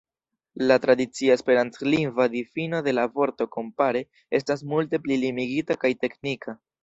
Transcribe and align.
La 0.69 0.79
tradicia 0.79 1.35
esperantlingva 1.37 2.27
difino 2.35 2.79
de 2.87 2.95
la 2.99 3.05
vorto 3.19 3.47
kompare 3.57 4.03
estas 4.41 4.67
multe 4.73 5.03
pli 5.07 5.19
limigita 5.27 5.81
kaj 5.85 5.93
teknika. 6.07 6.57